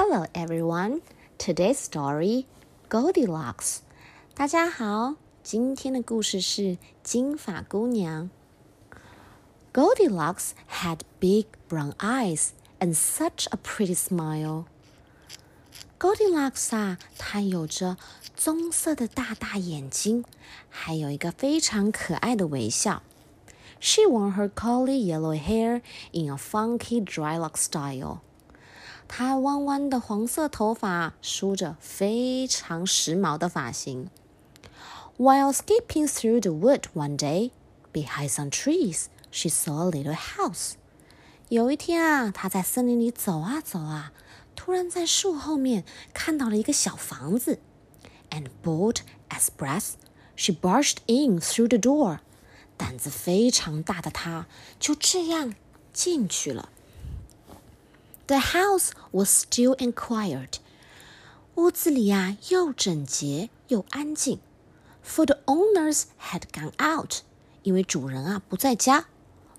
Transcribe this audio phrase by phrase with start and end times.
[0.00, 1.00] Hello everyone.
[1.38, 2.44] Today's story,
[2.88, 3.78] Goldilocks.
[4.32, 8.30] 大家好，今天的故事是金发姑娘。
[9.74, 14.66] Goldilocks had big brown eyes and such a pretty smile.
[15.98, 17.96] Goldilocks 啊，她有着
[18.36, 20.24] 棕色的大大眼睛，
[20.70, 23.02] 还有一个非常可爱的微笑。
[23.80, 28.20] She wore her curly yellow hair in a funky dreadlock style.
[29.08, 34.10] 她弯弯的黄色头发梳着非常时髦的发型。
[35.16, 37.50] While skipping through the wood one day,
[37.92, 40.74] behind some trees, she saw a little house.
[41.48, 44.12] 有一天啊，她在森林里走啊走啊，
[44.54, 47.58] 突然在树后面看到了一个小房子。
[48.30, 48.98] And bold
[49.30, 49.94] as brass,
[50.36, 52.18] she barged in through the door.
[52.76, 54.46] 胆子非常大的她
[54.78, 55.54] 就这样
[55.92, 56.68] 进去了。
[58.28, 60.60] The house was still and quiet.
[61.54, 64.38] 屋子里呀、啊、又整洁又安静。
[65.02, 67.22] For the owners had gone out，
[67.62, 69.06] 因为主人啊不在家。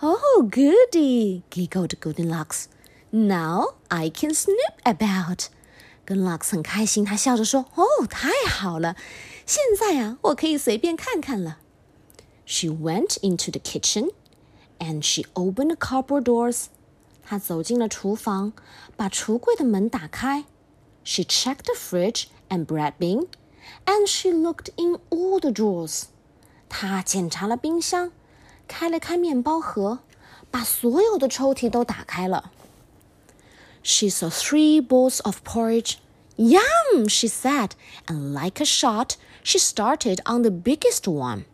[0.00, 1.42] Oh, goody!
[1.48, 2.64] giggled Goldilocks.
[3.10, 5.46] Now I can snoop about.
[6.04, 8.96] Goldilocks 很开心，他笑着说：“哦、oh,，太好了，
[9.46, 11.58] 现在啊，我可以随便看看了。”
[12.44, 14.10] She went into the kitchen,
[14.80, 16.66] and she opened the cupboard doors
[17.25, 18.53] 她走进了厨房，
[18.95, 20.45] 把橱柜的门打开。
[21.03, 23.27] She checked the fridge and bread bin,
[23.85, 26.03] and she looked in all the drawers.
[26.69, 28.11] 她检查了冰箱，
[28.67, 29.99] 开了开面包盒，
[30.49, 32.51] 把所有的抽屉都打开了。
[33.83, 35.95] She saw three bowls of porridge.
[36.37, 37.71] Yum, she said,
[38.07, 41.45] and like a shot, she started on the biggest one.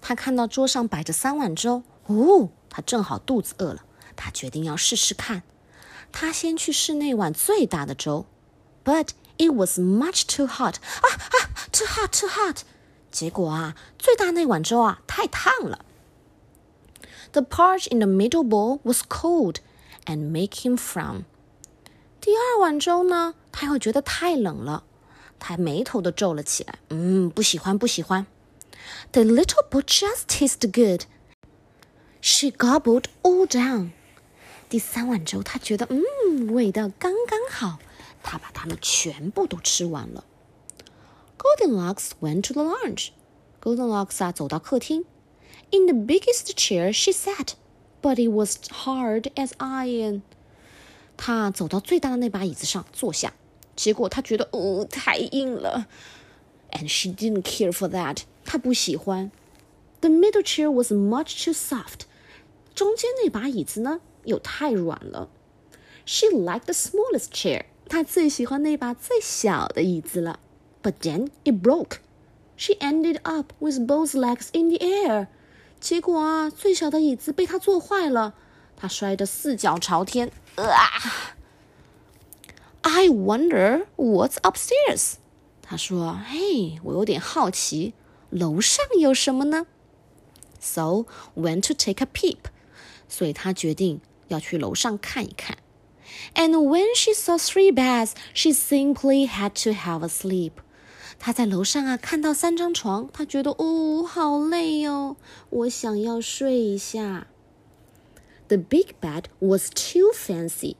[0.00, 3.84] 她看到桌上摆着三碗粥，哦，她正好肚子饿了。
[4.16, 5.42] 她决定要试试看。
[6.12, 8.26] 她先去试那碗最大的粥，
[8.84, 10.76] but it was much too hot.
[11.00, 12.62] 啊啊，too hot, too hot.
[13.10, 15.84] 结果啊，最大那碗粥啊太烫了。
[17.32, 19.56] The porridge in the middle bowl was cold
[20.04, 21.24] and make him frown.
[22.20, 24.84] 第二碗粥呢，他又觉得太冷了，
[25.38, 26.78] 他眉头都皱了起来。
[26.88, 28.26] 嗯，不喜欢，不喜欢。
[29.12, 31.04] The little bowl just tasted good.
[32.20, 33.92] She gobbled all down.
[34.67, 37.79] 第三碗粥，他觉得嗯，味道刚刚好，
[38.23, 40.25] 他把它们全部都吃完了。
[41.37, 43.09] Goldenlocks went to the lounge.
[43.61, 45.05] Goldenlocks 啊，走到客厅。
[45.71, 47.53] In the biggest chair she sat,
[48.01, 50.21] but it was hard as iron.
[51.17, 53.33] 她走到最大的那把椅子上坐下，
[53.75, 55.87] 结果她觉得哦，太硬了。
[56.71, 58.23] And she didn't care for that.
[58.43, 59.31] 她不喜欢。
[60.01, 62.01] The middle chair was much too soft.
[62.73, 65.28] 中间那把椅子呢，又太软了。
[66.04, 67.64] She liked the smallest chair.
[67.88, 70.38] 她最喜欢那把最小的椅子了。
[70.82, 71.98] But then it broke.
[72.56, 75.28] She ended up with both legs in the air.
[75.80, 78.34] 结果啊，最小的椅子被她坐坏了，
[78.76, 80.30] 她摔得四脚朝天。
[80.56, 81.36] 啊！
[82.82, 85.14] I wonder what's upstairs.
[85.62, 87.94] 她说：“嘿，我有点好奇，
[88.30, 89.66] 楼上有什么呢？”
[90.60, 92.50] So went to take a peep.
[93.08, 95.57] 所以她决定 要去楼上看一看。
[96.33, 100.51] And when she saw three beds, she simply had to have a sleep.
[101.17, 105.15] 她在楼上啊看到三张床，她觉得哦好累哦，
[105.49, 107.27] 我想要睡一下。
[108.47, 110.75] The big bed was too fancy.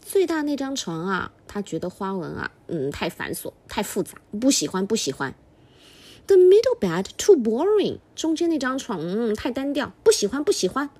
[0.00, 5.34] 最大那张床啊，她觉得花纹啊，嗯，太繁琐，太复杂，不喜欢，不喜欢。
[6.26, 7.98] The middle bed too boring.
[8.14, 10.90] 中间那张床，嗯，太单调，不喜欢，不喜欢。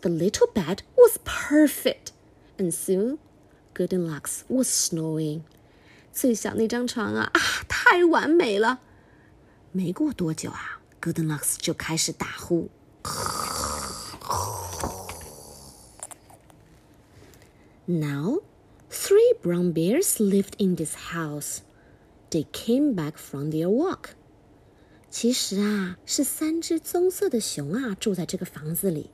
[0.00, 2.12] The little bed was perfect,
[2.58, 3.18] and soon
[3.74, 5.42] Goldilocks was snoring.
[6.12, 8.80] 最小那张床啊啊，太完美了。
[9.72, 12.68] 没过多久啊，Goldilocks 就开始打呼。
[17.86, 18.40] Now,
[18.90, 21.58] three brown bears lived in this house.
[22.30, 24.10] They came back from their walk.
[25.10, 29.10] 其实啊，是三只棕色的熊啊住在这个房子里。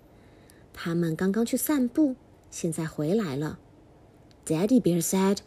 [0.77, 2.15] 他们刚刚去散步，
[2.51, 3.57] 现在回来了。
[4.45, 5.37] Daddy Bear said,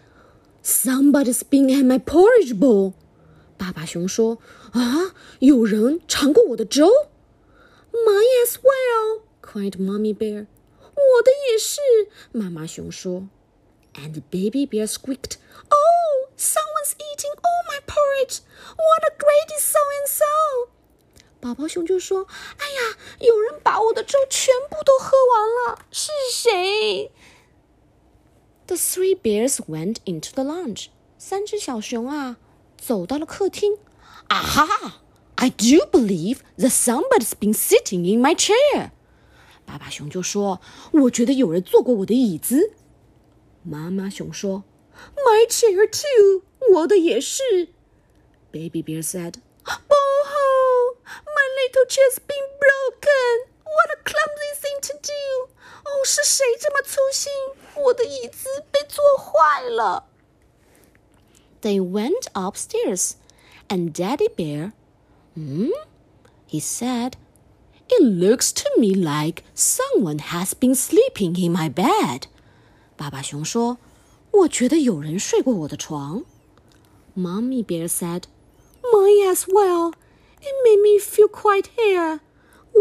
[0.65, 2.95] "Somebody's been at my porridge bowl."
[3.59, 4.39] 爸爸熊说
[4.73, 6.89] ：“啊，有人尝过我的粥。”
[7.93, 10.47] Mine as well, cried Mommy Bear.
[10.81, 11.81] 我的也是，
[12.33, 13.29] 妈妈熊说。
[13.95, 15.37] And Baby Bear squeaked,
[15.69, 18.41] "Oh, someone's eating all my porridge!
[18.77, 20.71] What a great so and so!"
[21.41, 22.27] 宝宝熊就说
[22.59, 23.48] ：“哎呀，有人
[24.08, 27.12] 把我的粥全部都喝完了，是谁
[28.66, 30.88] The three bears went into the lounge.
[31.18, 32.38] 三只小熊啊，
[32.78, 33.78] 走到了客厅。
[34.30, 35.02] Aha!
[35.36, 38.92] I do believe that somebody's been sitting in my chair.
[39.66, 42.72] 爸爸熊就说：“我觉得有人坐过我的椅子。”
[43.64, 44.64] 妈妈熊说：“
[45.18, 46.44] My chair too.
[46.74, 47.68] 我的也是。”
[48.54, 49.34] Baby bear said,
[49.66, 50.96] "Boo-hoo!
[51.25, 53.06] My little chair's been broken.
[54.08, 55.50] What a clumsy thing to do!
[55.84, 57.31] 哦，是谁这么粗心？
[57.75, 60.06] 我的椅子被坐坏了。
[61.62, 63.16] They went upstairs,
[63.68, 64.72] and Daddy Bear,
[65.36, 65.72] hmm,
[66.48, 67.16] he said,
[67.90, 72.24] it looks to me like someone has been sleeping in my bed.
[72.96, 76.24] 爸爸熊说：“我觉得有人睡过我的床。”
[77.18, 78.24] Mommy Bear said,
[78.81, 79.94] "Mine as well.
[80.40, 82.22] It made me feel quite here."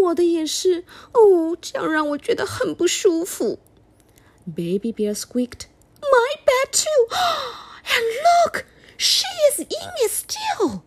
[0.03, 0.85] 我的也是。
[1.13, 3.59] 哦，这样让我觉得很不舒服。
[4.45, 5.67] Baby bear squeaked,
[6.01, 7.07] "My bed too.
[7.87, 8.65] And look,
[8.97, 10.81] she is in it still."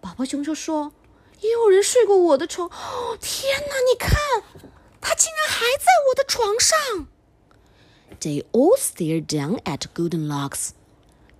[0.00, 0.92] 宝宝熊就说
[1.40, 2.68] ：“也有人睡过我的床。
[2.68, 3.74] 哦，天哪！
[3.92, 4.10] 你看，
[5.00, 7.06] 他竟然还在我的床上。”
[8.20, 10.70] They all stared down at Goldilocks,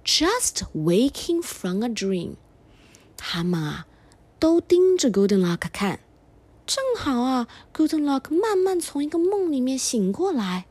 [0.04, 2.36] just waking from a dream.
[3.16, 3.86] 他们啊，
[4.38, 6.00] 都盯着 Goldenlock 看。
[6.72, 10.66] 正好啊，Goldenlock 慢慢从一个梦里面醒过来。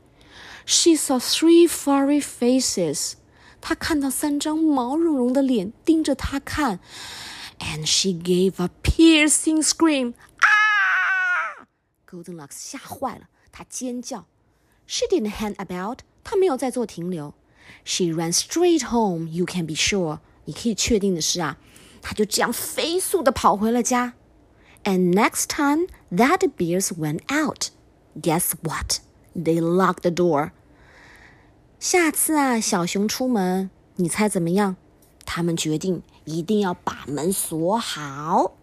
[0.64, 3.16] She saw three furry faces。
[3.60, 6.80] 她看到三张毛茸茸的脸盯着她看
[7.58, 10.14] ，and she gave a piercing scream。
[10.38, 11.68] 啊
[12.08, 14.24] ！Goldenlock 吓坏了，她尖叫。
[14.86, 15.98] She didn't hang about。
[16.24, 17.34] 她没有再做停留。
[17.84, 19.28] She ran straight home.
[19.28, 20.20] You can be sure。
[20.46, 21.58] 你可以确定的是啊，
[22.00, 24.14] 她就这样飞速的跑回了家。
[24.83, 27.69] And next time that bears went out,
[28.19, 28.99] guess what?
[29.35, 30.51] They locked the door.
[31.79, 34.75] 下次啊，小熊出门，你猜怎么样？
[35.25, 38.53] 他们决定一定要把门锁好。